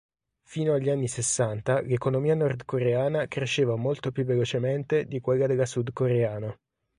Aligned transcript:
Fino 0.41 0.73
agli 0.73 0.89
anni 0.89 1.07
sessanta, 1.07 1.79
l'economia 1.81 2.33
nordcoreana 2.33 3.27
cresceva 3.27 3.75
molto 3.75 4.11
più 4.11 4.23
velocemente 4.25 5.05
di 5.05 5.19
quella 5.19 5.45
della 5.45 5.67
sudcoreana. 5.67 6.57